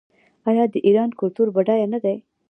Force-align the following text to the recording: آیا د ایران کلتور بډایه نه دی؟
آیا 0.49 0.63
د 0.73 0.75
ایران 0.87 1.09
کلتور 1.19 1.47
بډایه 1.55 1.87
نه 1.93 1.99
دی؟ 2.03 2.17